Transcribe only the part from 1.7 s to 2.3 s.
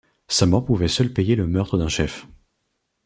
d’un chef.